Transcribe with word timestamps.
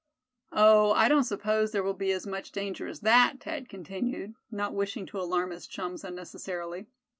"Oh! 0.53 0.93
I 0.93 1.07
don't 1.07 1.25
suppose 1.25 1.71
there 1.71 1.83
will 1.83 1.93
be 1.93 2.11
as 2.11 2.25
much 2.25 2.51
danger 2.51 2.87
as 2.87 3.01
that," 3.01 3.35
Thad 3.41 3.69
continued, 3.69 4.33
not 4.49 4.73
wishing 4.73 5.05
to 5.05 5.21
alarm 5.21 5.51
his 5.51 5.67
chums 5.67 6.03
unnecessarily. 6.03 6.87